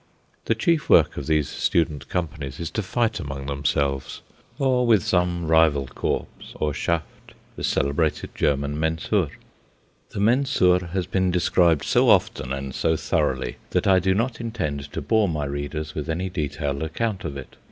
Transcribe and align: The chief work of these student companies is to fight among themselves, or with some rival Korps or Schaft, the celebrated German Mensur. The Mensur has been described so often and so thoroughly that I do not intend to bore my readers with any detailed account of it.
The 0.45 0.55
chief 0.55 0.89
work 0.89 1.15
of 1.15 1.27
these 1.27 1.47
student 1.47 2.09
companies 2.09 2.59
is 2.59 2.71
to 2.71 2.81
fight 2.81 3.19
among 3.19 3.45
themselves, 3.45 4.23
or 4.57 4.87
with 4.87 5.03
some 5.03 5.45
rival 5.45 5.85
Korps 5.85 6.53
or 6.55 6.73
Schaft, 6.73 7.35
the 7.55 7.63
celebrated 7.63 8.31
German 8.33 8.79
Mensur. 8.79 9.27
The 10.09 10.19
Mensur 10.19 10.87
has 10.93 11.05
been 11.05 11.29
described 11.29 11.85
so 11.85 12.09
often 12.09 12.51
and 12.51 12.73
so 12.73 12.95
thoroughly 12.97 13.57
that 13.69 13.85
I 13.85 13.99
do 13.99 14.15
not 14.15 14.41
intend 14.41 14.91
to 14.91 15.03
bore 15.03 15.29
my 15.29 15.45
readers 15.45 15.93
with 15.93 16.09
any 16.09 16.31
detailed 16.31 16.81
account 16.81 17.23
of 17.23 17.37
it. 17.37 17.57